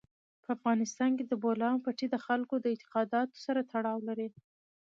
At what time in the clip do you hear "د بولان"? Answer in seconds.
1.27-1.75